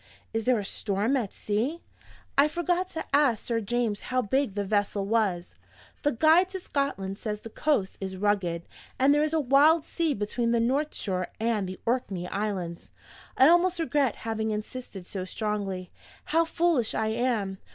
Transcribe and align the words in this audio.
Is 0.33 0.45
there 0.45 0.57
a 0.57 0.65
storm 0.65 1.15
at 1.15 1.31
sea? 1.31 1.83
I 2.35 2.47
forgot 2.47 2.89
to 2.89 3.05
ask 3.15 3.45
Sir 3.45 3.61
James 3.61 3.99
how 4.09 4.19
big 4.23 4.55
the 4.55 4.65
vessel 4.65 5.05
was. 5.05 5.53
The 6.01 6.11
'Guide 6.11 6.49
to 6.49 6.59
Scotland' 6.59 7.19
says 7.19 7.41
the 7.41 7.51
coast 7.51 7.99
is 8.01 8.17
rugged; 8.17 8.63
and 8.97 9.13
there 9.13 9.21
is 9.21 9.31
a 9.33 9.39
wild 9.39 9.85
sea 9.85 10.15
between 10.15 10.53
the 10.53 10.59
north 10.59 10.95
shore 10.95 11.27
and 11.39 11.69
the 11.69 11.79
Orkney 11.85 12.27
Islands. 12.27 12.89
I 13.37 13.47
almost 13.47 13.77
regret 13.79 14.15
having 14.25 14.49
insisted 14.49 15.05
so 15.05 15.23
strongly 15.23 15.91
how 16.25 16.45
foolish 16.45 16.95
I 16.95 17.09
am! 17.09 17.59